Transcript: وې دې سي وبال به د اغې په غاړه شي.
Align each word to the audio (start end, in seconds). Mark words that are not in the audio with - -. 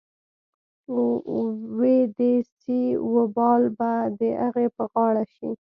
وې 1.77 1.97
دې 2.17 2.33
سي 2.57 2.81
وبال 3.13 3.63
به 3.77 3.91
د 4.19 4.21
اغې 4.47 4.67
په 4.75 4.83
غاړه 4.91 5.23
شي. 5.35 5.49